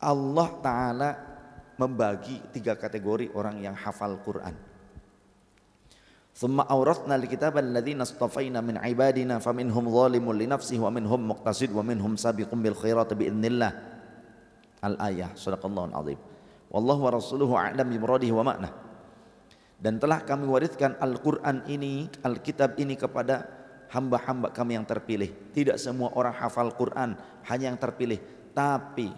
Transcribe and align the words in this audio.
Allah 0.00 0.48
Ta'ala 0.64 1.10
membagi 1.76 2.40
tiga 2.52 2.76
kategori 2.76 3.32
orang 3.36 3.60
yang 3.60 3.76
hafal 3.76 4.16
Quran. 4.24 4.56
Thumma 6.32 6.64
awrathna 6.64 7.20
al-kitaba 7.20 7.60
alladhina 7.60 8.08
astafaina 8.08 8.64
min 8.64 8.80
ibadina 8.80 9.44
faminhum 9.44 9.92
zalimun 9.92 10.40
li 10.40 10.48
nafsihi 10.48 10.80
wa 10.80 10.88
minhum 10.88 11.20
muqtasid 11.36 11.68
wa 11.68 11.84
minhum 11.84 12.16
sabiqun 12.16 12.64
bil 12.64 12.72
khairat 12.72 13.12
biidznillah. 13.12 13.72
Al-ayah 14.80 15.36
sadaqallahu 15.36 15.92
azim. 15.92 16.16
Wallahu 16.72 17.00
wa 17.04 17.10
rasuluhu 17.12 17.52
a'lam 17.60 17.84
bi 17.84 18.00
muradihi 18.00 18.32
wa 18.32 18.44
ma'na. 18.44 18.72
Dan 19.80 20.00
telah 20.00 20.24
kami 20.24 20.48
wariskan 20.48 20.96
Al-Qur'an 20.96 21.64
ini, 21.68 22.08
Alkitab 22.24 22.76
ini 22.80 22.96
kepada 22.96 23.48
hamba-hamba 23.92 24.52
kami 24.52 24.80
yang 24.80 24.84
terpilih. 24.88 25.52
Tidak 25.52 25.76
semua 25.76 26.12
orang 26.16 26.36
hafal 26.36 26.72
Quran, 26.72 27.16
hanya 27.48 27.72
yang 27.72 27.80
terpilih. 27.80 28.20
Tapi 28.56 29.12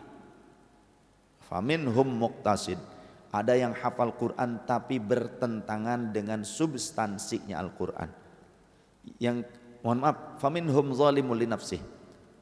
faminhum 1.52 2.08
muqtasid 2.08 2.80
ada 3.32 3.56
yang 3.56 3.72
hafal 3.72 4.12
Quran 4.12 4.60
tapi 4.68 5.00
bertentangan 5.00 6.12
dengan 6.12 6.44
substansinya 6.44 7.56
Al-Quran. 7.64 8.12
Yang 9.16 9.48
mohon 9.80 10.04
maaf, 10.04 10.36
faminhum 10.36 10.92
zalimul 10.92 11.40
li. 11.40 11.48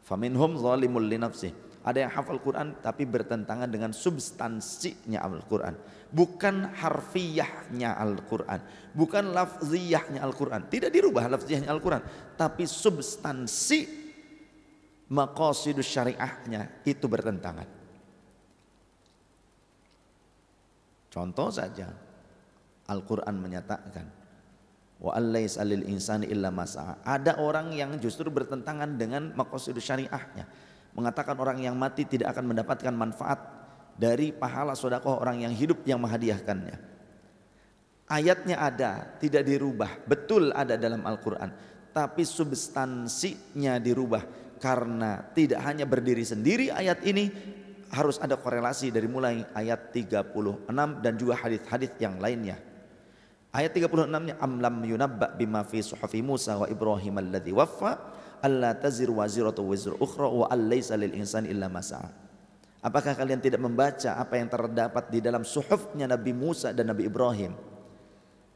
Faminhum 0.03 0.59
zalimul 0.59 1.07
li 1.07 1.15
nafsih. 1.15 1.55
Ada 1.87 2.05
yang 2.05 2.13
hafal 2.13 2.43
Quran 2.43 2.75
tapi 2.83 3.07
bertentangan 3.07 3.71
dengan 3.71 3.95
substansinya 3.95 5.23
Al-Quran. 5.23 5.79
Bukan 6.11 6.75
harfiyahnya 6.75 7.95
Al-Quran. 7.95 8.59
Bukan 8.91 9.31
lafziyahnya 9.31 10.27
Al-Quran. 10.27 10.67
Tidak 10.67 10.91
dirubah 10.91 11.31
lafziyahnya 11.31 11.71
Al-Quran. 11.71 12.03
Tapi 12.35 12.67
substansi 12.67 13.81
maqasidus 15.07 15.87
syariahnya 15.87 16.83
itu 16.83 17.07
bertentangan. 17.07 17.80
Contoh 21.11 21.51
saja 21.51 21.91
Al-Quran 22.87 23.35
menyatakan 23.43 24.07
wa 25.01 25.11
allais 25.17 25.59
alil 25.59 25.83
insani 25.91 26.31
illa 26.31 26.55
masa'a. 26.55 27.03
Ada 27.03 27.43
orang 27.43 27.75
yang 27.75 27.99
justru 27.99 28.31
bertentangan 28.31 28.95
dengan 28.95 29.35
maqasid 29.35 29.75
syariahnya. 29.75 30.47
Mengatakan 30.95 31.35
orang 31.39 31.59
yang 31.63 31.75
mati 31.75 32.07
tidak 32.07 32.35
akan 32.35 32.55
mendapatkan 32.55 32.95
manfaat 32.95 33.41
dari 33.99 34.31
pahala 34.31 34.79
sodakoh 34.79 35.19
orang 35.19 35.43
yang 35.47 35.55
hidup 35.55 35.83
yang 35.87 35.99
menghadiahkannya. 36.03 36.77
Ayatnya 38.11 38.59
ada, 38.59 39.07
tidak 39.23 39.47
dirubah. 39.47 40.03
Betul 40.03 40.51
ada 40.51 40.75
dalam 40.75 41.07
Al-Quran. 41.07 41.55
Tapi 41.95 42.27
substansinya 42.27 43.79
dirubah. 43.79 44.23
Karena 44.61 45.25
tidak 45.33 45.63
hanya 45.65 45.89
berdiri 45.89 46.27
sendiri 46.27 46.69
ayat 46.69 47.01
ini, 47.07 47.31
harus 47.91 48.23
ada 48.23 48.39
korelasi 48.39 48.95
dari 48.95 49.11
mulai 49.11 49.43
ayat 49.51 49.91
36 49.91 50.71
dan 51.03 51.13
juga 51.19 51.35
hadis-hadis 51.39 51.91
yang 51.99 52.23
lainnya. 52.23 52.59
Ayat 53.51 53.75
36-nya 53.75 54.39
amlam 54.39 54.87
yunabba 54.87 55.35
bima 55.35 55.67
fi 55.67 55.83
suhufi 55.83 56.23
Musa 56.23 56.55
wa 56.55 56.71
Ibrahim 56.71 57.19
alladhi 57.19 57.51
waffa 57.51 57.99
alla 58.39 58.79
tazir 58.79 59.11
waziratu 59.11 59.67
wizru 59.67 59.99
ukhra 59.99 60.31
wa 60.31 60.47
allaysa 60.47 60.95
lil 60.95 61.19
insani 61.19 61.51
illa 61.51 61.67
ma 61.67 61.83
Apakah 62.81 63.13
kalian 63.13 63.43
tidak 63.45 63.61
membaca 63.61 64.17
apa 64.17 64.41
yang 64.41 64.49
terdapat 64.49 65.13
di 65.13 65.21
dalam 65.21 65.45
suhufnya 65.45 66.09
Nabi 66.09 66.33
Musa 66.33 66.73
dan 66.73 66.89
Nabi 66.89 67.11
Ibrahim? 67.11 67.53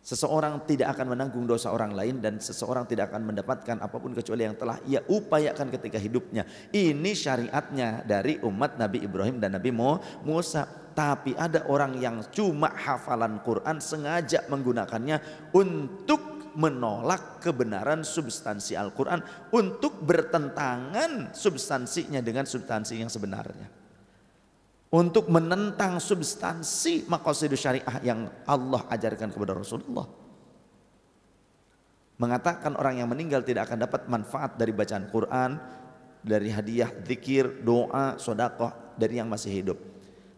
Seseorang 0.04 0.68
tidak 0.68 0.92
akan 0.92 1.16
menanggung 1.16 1.48
dosa 1.48 1.72
orang 1.72 1.96
lain 1.96 2.20
dan 2.20 2.36
seseorang 2.36 2.84
tidak 2.84 3.08
akan 3.08 3.24
mendapatkan 3.24 3.80
apa 3.80 3.96
pun 3.96 4.12
kecuali 4.12 4.44
yang 4.44 4.52
telah 4.52 4.76
ia 4.84 5.00
upayakan 5.00 5.72
ketika 5.72 5.96
hidupnya. 5.96 6.44
Ini 6.76 7.16
syariatnya 7.16 8.04
dari 8.04 8.36
umat 8.44 8.76
Nabi 8.76 9.00
Ibrahim 9.00 9.40
dan 9.40 9.56
Nabi 9.56 9.72
Musa. 9.72 10.68
Tapi 10.94 11.32
ada 11.34 11.64
orang 11.72 11.96
yang 11.98 12.20
cuma 12.30 12.68
hafalan 12.70 13.40
Quran 13.40 13.80
sengaja 13.80 14.44
menggunakannya 14.46 15.48
untuk 15.56 16.52
menolak 16.54 17.40
kebenaran 17.40 18.04
substansi 18.04 18.76
Al-Quran 18.78 19.24
untuk 19.50 20.04
bertentangan 20.04 21.32
substansinya 21.34 22.22
dengan 22.22 22.46
substansi 22.46 23.00
yang 23.00 23.10
sebenarnya 23.10 23.83
untuk 24.94 25.26
menentang 25.26 25.98
substansi 25.98 27.10
maqasidus 27.10 27.58
syariah 27.58 27.98
yang 28.06 28.30
Allah 28.46 28.86
ajarkan 28.86 29.34
kepada 29.34 29.58
Rasulullah. 29.58 30.06
Mengatakan 32.14 32.78
orang 32.78 33.02
yang 33.02 33.10
meninggal 33.10 33.42
tidak 33.42 33.66
akan 33.66 33.90
dapat 33.90 34.06
manfaat 34.06 34.54
dari 34.54 34.70
bacaan 34.70 35.10
Quran, 35.10 35.58
dari 36.22 36.46
hadiah, 36.46 36.94
zikir, 37.02 37.66
doa, 37.66 38.14
sodakoh 38.22 38.94
dari 38.94 39.18
yang 39.18 39.26
masih 39.26 39.50
hidup. 39.50 39.78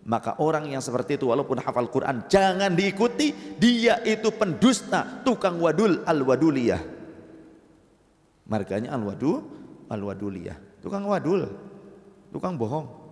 Maka 0.08 0.40
orang 0.40 0.72
yang 0.72 0.80
seperti 0.80 1.20
itu 1.20 1.28
walaupun 1.28 1.60
hafal 1.60 1.92
Quran 1.92 2.24
jangan 2.24 2.72
diikuti, 2.72 3.60
dia 3.60 4.00
itu 4.08 4.32
pendusta, 4.32 5.20
tukang 5.20 5.60
wadul 5.60 6.00
al-waduliyah. 6.08 6.80
Marganya 8.48 8.96
al-wadu 8.96 9.44
al-waduliyah. 9.92 10.80
Tukang 10.80 11.04
wadul, 11.04 11.44
tukang 12.32 12.56
bohong. 12.56 13.05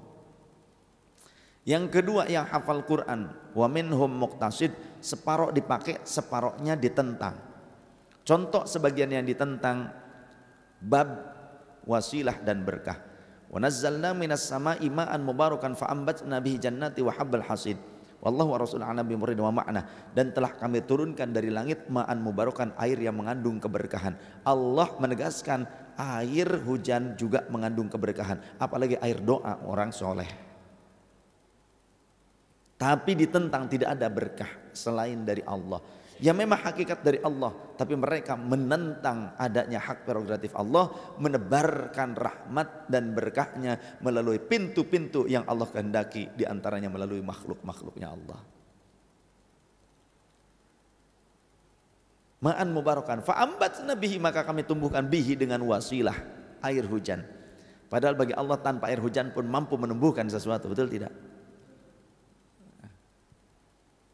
Yang 1.64 1.84
kedua 2.00 2.28
yang 2.28 2.44
hafal 2.44 2.84
Quran, 2.84 3.32
wa 3.56 3.66
minhum 3.72 4.12
muqtasid, 4.12 4.76
separoh 5.00 5.48
dipakai, 5.48 6.04
separohnya 6.04 6.76
ditentang. 6.76 7.40
Contoh 8.20 8.68
sebagian 8.68 9.08
yang 9.08 9.24
ditentang 9.24 9.88
bab 10.80 11.08
wasilah 11.88 12.36
dan 12.44 12.64
berkah. 12.68 13.00
Wa 13.48 13.60
nazzalna 13.64 14.12
minas 14.12 14.44
sama'i 14.44 14.92
ma'an 14.92 15.24
mubarakan 15.24 15.72
fa 15.72 15.88
ambatna 15.88 16.36
bihi 16.40 16.60
jannati 16.60 17.00
wa 17.00 17.12
habbal 17.16 17.44
hasid. 17.44 17.80
Wallahu 18.24 18.56
wa 18.56 18.58
rasul 18.60 18.80
nabi 18.80 19.16
murid 19.20 19.36
wa 19.36 19.52
ma'na 19.52 19.84
dan 20.16 20.32
telah 20.32 20.56
kami 20.56 20.80
turunkan 20.84 21.28
dari 21.32 21.52
langit 21.52 21.88
ma'an 21.92 22.20
mubarakan 22.20 22.72
air 22.80 22.96
yang 22.96 23.16
mengandung 23.16 23.60
keberkahan. 23.60 24.16
Allah 24.44 24.88
menegaskan 24.96 25.64
air 25.96 26.48
hujan 26.64 27.16
juga 27.20 27.44
mengandung 27.52 27.92
keberkahan, 27.92 28.40
apalagi 28.56 28.96
air 29.00 29.20
doa 29.20 29.60
orang 29.68 29.92
soleh. 29.92 30.43
Tapi 32.74 33.14
ditentang 33.14 33.70
tidak 33.70 33.94
ada 33.94 34.10
berkah 34.10 34.50
selain 34.74 35.22
dari 35.22 35.40
Allah. 35.46 35.78
Ya 36.22 36.30
memang 36.30 36.62
hakikat 36.62 37.02
dari 37.02 37.18
Allah, 37.26 37.50
tapi 37.74 37.98
mereka 37.98 38.38
menentang 38.38 39.34
adanya 39.34 39.82
hak 39.82 40.06
prerogatif 40.06 40.54
Allah, 40.54 40.94
menebarkan 41.18 42.14
rahmat 42.14 42.86
dan 42.86 43.10
berkahnya 43.10 43.98
melalui 43.98 44.38
pintu-pintu 44.38 45.26
yang 45.26 45.42
Allah 45.50 45.66
kehendaki 45.66 46.30
di 46.38 46.46
antaranya 46.46 46.86
melalui 46.86 47.18
makhluk-makhluknya 47.18 48.14
Allah. 48.14 48.38
Ma'an 52.46 52.68
mubarakan. 52.70 53.24
Fa'ambat 53.24 53.82
nabihi 53.82 54.20
maka 54.22 54.46
kami 54.46 54.62
tumbuhkan 54.62 55.02
bihi 55.08 55.34
dengan 55.34 55.66
wasilah 55.66 56.14
air 56.62 56.86
hujan. 56.86 57.26
Padahal 57.90 58.14
bagi 58.14 58.36
Allah 58.36 58.60
tanpa 58.62 58.92
air 58.92 59.02
hujan 59.02 59.34
pun 59.34 59.48
mampu 59.50 59.74
menumbuhkan 59.80 60.30
sesuatu, 60.30 60.70
betul 60.70 60.86
tidak? 60.86 61.10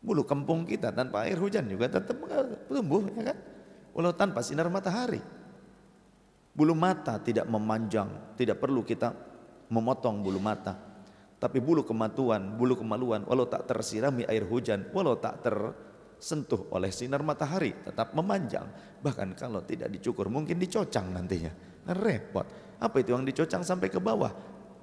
Bulu 0.00 0.24
kempung 0.24 0.64
kita 0.64 0.96
tanpa 0.96 1.28
air 1.28 1.36
hujan 1.36 1.68
juga 1.68 2.00
tetap 2.00 2.16
tumbuh 2.72 3.04
ya 3.12 3.32
kan? 3.32 3.38
Walau 3.92 4.16
tanpa 4.16 4.40
sinar 4.40 4.72
matahari. 4.72 5.20
Bulu 6.56 6.72
mata 6.72 7.20
tidak 7.20 7.44
memanjang, 7.46 8.34
tidak 8.34 8.58
perlu 8.58 8.80
kita 8.80 9.12
memotong 9.70 10.24
bulu 10.24 10.40
mata. 10.42 10.76
Tapi 11.40 11.56
bulu 11.56 11.84
kematuan, 11.84 12.56
bulu 12.56 12.76
kemaluan, 12.76 13.24
walau 13.24 13.48
tak 13.48 13.64
tersirami 13.64 14.28
air 14.28 14.44
hujan, 14.44 14.92
walau 14.92 15.16
tak 15.16 15.40
tersentuh 15.40 16.68
oleh 16.68 16.92
sinar 16.92 17.24
matahari, 17.24 17.72
tetap 17.80 18.12
memanjang. 18.12 18.68
Bahkan 19.00 19.36
kalau 19.40 19.64
tidak 19.64 19.88
dicukur, 19.88 20.28
mungkin 20.28 20.60
dicocang 20.60 21.08
nantinya. 21.08 21.48
Repot. 21.96 22.44
Apa 22.76 23.00
itu 23.00 23.16
yang 23.16 23.24
dicocang 23.24 23.64
sampai 23.64 23.88
ke 23.88 23.96
bawah? 23.96 24.32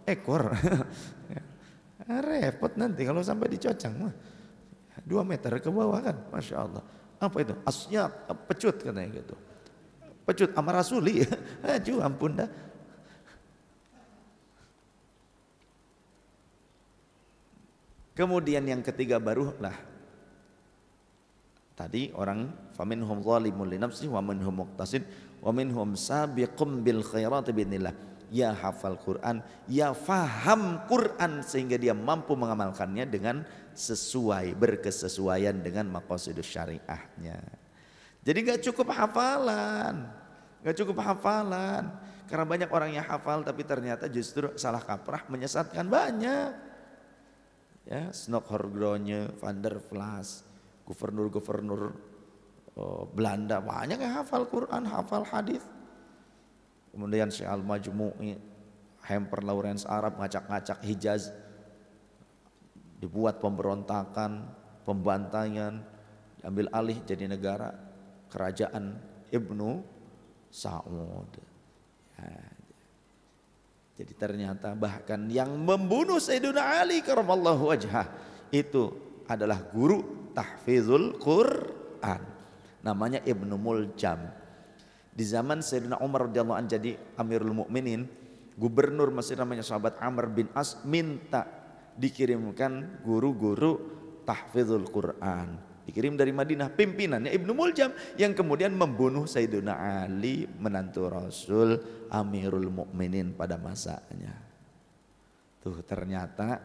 Ekor. 0.02 0.50
Repot 2.32 2.74
nanti 2.74 3.06
kalau 3.06 3.22
sampai 3.22 3.54
dicocang. 3.54 3.94
Dua 5.08 5.24
meter 5.24 5.56
ke 5.64 5.72
bawah 5.72 6.04
kan, 6.04 6.20
Masya 6.36 6.56
Allah. 6.60 6.84
Apa 7.18 7.38
itu? 7.40 7.56
Asnya 7.64 8.12
pecut 8.46 8.76
katanya 8.84 9.24
gitu. 9.24 9.36
Pecut 10.28 10.52
sama 10.52 10.76
rasuli. 10.76 11.24
Aduh 11.64 12.04
ampun 12.04 12.44
dah. 12.44 12.50
Kemudian 18.18 18.66
yang 18.66 18.82
ketiga 18.82 19.22
barulah 19.22 19.78
tadi 21.78 22.10
orang 22.18 22.50
faminhum 22.74 23.22
zalimun 23.22 23.70
li 23.70 23.78
nafsihi 23.78 24.10
wa 24.10 24.26
minhum 24.26 24.66
muqtasid 24.66 25.06
wa 25.38 25.54
minhum 25.54 25.94
sabiqum 25.94 26.82
bil 26.82 27.06
khairati 27.06 27.54
biidznillah 27.54 27.94
ya 28.34 28.52
hafal 28.52 29.00
Quran, 29.00 29.40
ya 29.68 29.96
faham 29.96 30.84
Quran 30.88 31.44
sehingga 31.44 31.80
dia 31.80 31.96
mampu 31.96 32.36
mengamalkannya 32.36 33.08
dengan 33.08 33.48
sesuai, 33.78 34.58
berkesesuaian 34.58 35.56
dengan 35.62 35.88
maqasidus 35.94 36.50
syariahnya. 36.50 37.40
Jadi 38.26 38.38
gak 38.44 38.62
cukup 38.68 38.92
hafalan, 38.92 40.10
gak 40.66 40.76
cukup 40.76 41.00
hafalan. 41.00 41.88
Karena 42.28 42.44
banyak 42.44 42.68
orang 42.68 42.92
yang 42.92 43.08
hafal 43.08 43.40
tapi 43.40 43.64
ternyata 43.64 44.12
justru 44.12 44.52
salah 44.60 44.84
kaprah 44.84 45.24
menyesatkan 45.32 45.88
banyak. 45.88 46.52
ya 47.88 48.12
Snokhorgronje, 48.12 49.32
Van 49.40 49.64
der 49.64 49.80
Vlas, 49.80 50.44
gubernur-gubernur 50.84 51.96
oh, 52.76 53.08
Belanda 53.08 53.64
banyak 53.64 53.96
yang 53.96 54.28
hafal 54.28 54.44
Quran, 54.52 54.84
hafal 54.92 55.24
hadis. 55.24 55.64
Kemudian 56.98 57.30
Syekh 57.30 57.46
Al-Majmu'i, 57.46 58.34
Hemper 59.06 59.46
Lawrence 59.46 59.86
Arab 59.86 60.18
ngacak-ngacak 60.18 60.82
Hijaz 60.82 61.30
dibuat 62.98 63.38
pemberontakan, 63.38 64.50
pembantaian, 64.82 65.86
diambil 66.42 66.66
alih 66.74 66.98
jadi 67.06 67.30
negara 67.30 67.70
kerajaan 68.34 68.98
Ibnu 69.30 69.86
Saud. 70.50 71.30
Ya, 72.18 72.34
jadi 74.02 74.14
ternyata 74.18 74.74
bahkan 74.74 75.30
yang 75.30 75.54
membunuh 75.54 76.18
Sayyidina 76.18 76.82
Ali 76.82 77.06
karamallahu 77.06 77.70
wajhah 77.74 78.10
itu 78.50 78.90
adalah 79.30 79.62
guru 79.70 80.34
tahfizul 80.34 81.22
Quran. 81.22 82.22
Namanya 82.82 83.22
Ibnu 83.22 83.54
Muljam. 83.54 84.47
Di 85.18 85.26
zaman 85.26 85.66
Sayyidina 85.66 85.98
Umar 86.06 86.30
radhiyallahu 86.30 86.62
anhu 86.62 86.70
jadi 86.70 86.94
Amirul 87.18 87.66
Mukminin, 87.66 88.06
gubernur 88.54 89.10
Mesir 89.10 89.42
namanya 89.42 89.66
sahabat 89.66 89.98
Amr 89.98 90.30
bin 90.30 90.46
As 90.54 90.78
minta 90.86 91.50
dikirimkan 91.98 93.02
guru-guru 93.02 93.82
tahfizul 94.30 94.86
Quran. 94.94 95.58
Dikirim 95.90 96.20
dari 96.20 96.30
Madinah 96.30 96.70
pimpinannya 96.70 97.34
Ibnu 97.34 97.58
Muljam 97.58 97.90
yang 98.20 98.38
kemudian 98.38 98.78
membunuh 98.78 99.26
Sayyidina 99.26 100.06
Ali 100.06 100.46
menantu 100.46 101.10
Rasul 101.10 101.82
Amirul 102.14 102.70
Mukminin 102.70 103.34
pada 103.34 103.58
masanya. 103.58 104.38
Tuh 105.64 105.82
ternyata 105.82 106.62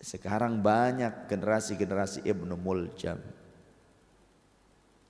sekarang 0.00 0.62
banyak 0.62 1.28
generasi-generasi 1.28 2.24
Ibnu 2.24 2.54
Muljam. 2.56 3.18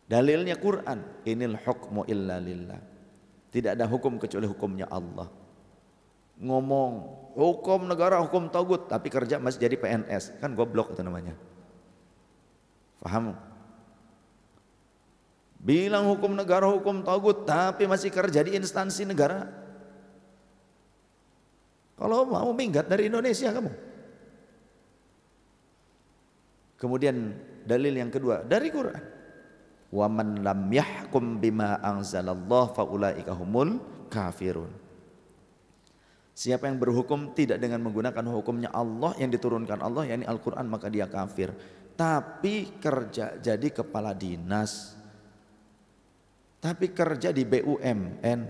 Dalilnya 0.08 0.56
Quran, 0.56 1.04
inil 1.28 1.60
hukmu 1.60 2.08
illa 2.08 2.40
lillah. 2.40 2.80
Tidak 3.52 3.76
ada 3.76 3.84
hukum 3.84 4.16
kecuali 4.16 4.48
hukumnya 4.48 4.88
Allah. 4.88 5.28
Ngomong 6.40 6.92
hukum 7.36 7.84
negara 7.84 8.16
hukum 8.24 8.48
togut 8.48 8.88
tapi 8.88 9.12
kerja 9.12 9.36
masih 9.36 9.68
jadi 9.68 9.76
PNS, 9.76 10.40
kan 10.40 10.56
goblok 10.56 10.96
itu 10.96 11.04
namanya. 11.04 11.36
Paham? 13.04 13.36
Bilang 15.60 16.08
hukum 16.08 16.32
negara 16.32 16.64
hukum 16.72 17.04
togut 17.04 17.44
tapi 17.44 17.84
masih 17.84 18.08
kerja 18.08 18.40
di 18.40 18.56
instansi 18.56 19.04
negara. 19.04 19.44
Kalau 22.00 22.24
mau 22.30 22.48
minggat 22.56 22.88
dari 22.88 23.12
Indonesia 23.12 23.50
kamu. 23.52 23.72
Kemudian 26.78 27.34
dalil 27.66 27.92
yang 27.92 28.08
kedua 28.08 28.46
dari 28.46 28.70
Quran. 28.70 29.17
Wa 29.88 30.06
man 30.06 30.44
lam 30.44 30.68
yahkum 30.68 31.40
bima 31.40 31.80
anzalallah 31.80 32.72
faulaika 32.76 33.32
humul 33.32 33.80
kafirun. 34.12 34.68
Siapa 36.38 36.70
yang 36.70 36.78
berhukum 36.78 37.34
tidak 37.34 37.58
dengan 37.58 37.82
menggunakan 37.82 38.22
hukumnya 38.30 38.70
Allah 38.70 39.10
yang 39.18 39.32
diturunkan 39.32 39.82
Allah 39.82 40.06
yakni 40.06 40.22
Al-Qur'an 40.22 40.70
maka 40.70 40.86
dia 40.86 41.10
kafir 41.10 41.50
tapi 41.98 42.78
kerja 42.78 43.42
jadi 43.42 43.68
kepala 43.74 44.14
dinas, 44.14 44.94
tapi 46.62 46.94
kerja 46.94 47.34
di 47.34 47.42
BUMN. 47.42 48.40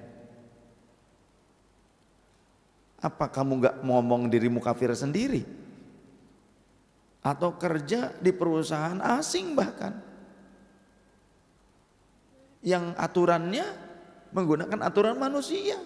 Apa 3.01 3.33
kamu 3.33 3.53
nggak 3.57 3.77
ngomong 3.89 4.29
dirimu 4.29 4.61
kafir 4.61 4.93
sendiri? 4.93 5.49
Atau 7.25 7.57
kerja 7.57 8.13
di 8.21 8.37
perusahaan 8.37 9.01
asing 9.01 9.57
bahkan. 9.57 9.97
Yang 12.63 12.95
aturannya 12.99 13.67
menggunakan 14.35 14.81
aturan 14.83 15.17
manusia. 15.17 15.79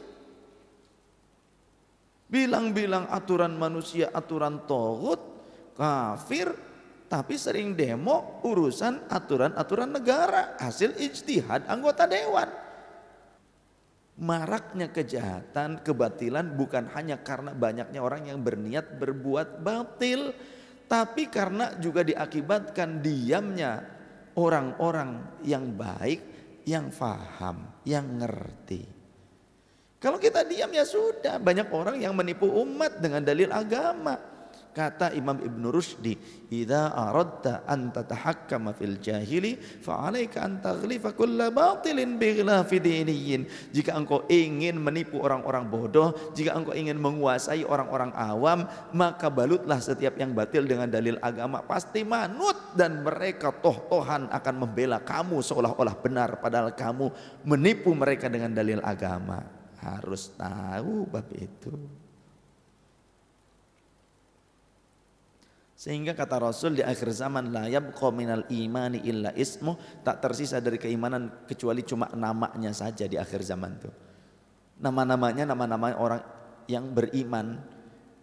Bilang-bilang 2.32 3.12
aturan 3.12 3.60
manusia, 3.60 4.08
aturan 4.08 4.64
tohut, 4.64 5.20
kafir, 5.76 6.48
tapi 7.12 7.36
sering 7.36 7.76
demo 7.76 8.40
urusan 8.40 9.04
aturan-aturan 9.12 10.00
negara 10.00 10.56
hasil 10.56 10.96
ijtihad 10.96 11.68
anggota 11.68 12.08
dewan 12.08 12.48
maraknya 14.16 14.88
kejahatan 14.88 15.84
kebatilan 15.84 16.56
bukan 16.56 16.88
hanya 16.96 17.20
karena 17.20 17.52
banyaknya 17.52 18.00
orang 18.00 18.32
yang 18.32 18.40
berniat 18.40 18.96
berbuat 18.96 19.60
batil 19.60 20.32
tapi 20.88 21.28
karena 21.28 21.76
juga 21.76 22.00
diakibatkan 22.00 23.04
diamnya 23.04 23.84
orang-orang 24.40 25.40
yang 25.44 25.68
baik 25.68 26.31
yang 26.64 26.90
faham 26.94 27.82
yang 27.86 28.06
ngerti. 28.18 29.02
Kalau 30.02 30.18
kita 30.18 30.42
diam 30.42 30.70
ya 30.74 30.82
sudah. 30.82 31.38
Banyak 31.38 31.70
orang 31.70 32.02
yang 32.02 32.10
menipu 32.10 32.50
umat 32.50 32.98
dengan 32.98 33.22
dalil 33.22 33.54
agama 33.54 34.31
Kata 34.72 35.12
Imam 35.12 35.36
Ibn 35.36 35.68
Rushdi, 35.68 36.16
"Idza 36.48 36.96
aradta 36.96 37.60
an 37.68 37.92
tatahakkama 37.92 38.72
fil 38.72 38.96
jahili 38.96 39.60
fa 39.60 40.08
'alaika 40.08 40.48
an 40.48 40.64
taghlifa 40.64 41.12
kulla 41.12 41.52
batilin 41.52 42.16
bi 42.16 42.40
diniyin." 42.80 43.44
Jika 43.68 43.92
engkau 43.92 44.24
ingin 44.32 44.80
menipu 44.80 45.20
orang-orang 45.20 45.68
bodoh, 45.68 46.16
jika 46.32 46.56
engkau 46.56 46.72
ingin 46.72 46.96
menguasai 46.96 47.68
orang-orang 47.68 48.16
awam, 48.16 48.64
maka 48.96 49.28
balutlah 49.28 49.76
setiap 49.76 50.16
yang 50.16 50.32
batil 50.32 50.64
dengan 50.64 50.88
dalil 50.88 51.20
agama, 51.20 51.60
pasti 51.68 52.00
manut 52.00 52.56
dan 52.72 53.04
mereka 53.04 53.52
toh-tohan 53.52 54.32
akan 54.32 54.54
membela 54.56 55.04
kamu 55.04 55.44
seolah-olah 55.44 56.00
benar 56.00 56.40
padahal 56.40 56.72
kamu 56.72 57.12
menipu 57.44 57.92
mereka 57.92 58.32
dengan 58.32 58.56
dalil 58.56 58.80
agama. 58.80 59.44
Harus 59.84 60.32
tahu 60.32 61.04
bab 61.10 61.28
itu. 61.36 62.01
Sehingga 65.82 66.14
kata 66.14 66.38
Rasul 66.38 66.78
di 66.78 66.82
akhir 66.86 67.10
zaman 67.10 67.50
la 67.50 67.66
yabqa 67.66 68.14
minal 68.14 68.46
imani 68.54 69.02
illa 69.02 69.34
ismu 69.34 69.74
tak 70.06 70.22
tersisa 70.22 70.62
dari 70.62 70.78
keimanan 70.78 71.42
kecuali 71.42 71.82
cuma 71.82 72.06
namanya 72.14 72.70
saja 72.70 73.10
di 73.10 73.18
akhir 73.18 73.42
zaman 73.42 73.82
itu. 73.82 73.90
Nama-namanya 74.78 75.42
nama-nama 75.50 75.98
orang 75.98 76.22
yang 76.70 76.86
beriman. 76.94 77.58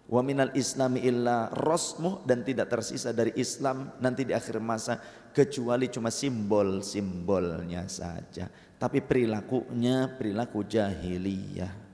Wa 0.07 0.23
minal 0.23 0.55
islami 0.55 1.03
illa 1.03 1.51
rosmuh 1.51 2.23
dan 2.23 2.47
tidak 2.47 2.71
tersisa 2.71 3.11
dari 3.11 3.35
Islam 3.35 3.91
nanti 3.99 4.23
di 4.23 4.31
akhir 4.31 4.63
masa 4.63 4.95
kecuali 5.35 5.91
cuma 5.91 6.15
simbol-simbolnya 6.15 7.91
saja. 7.91 8.47
Tapi 8.79 9.03
perilakunya 9.03 10.07
perilaku 10.15 10.63
jahiliyah. 10.63 11.88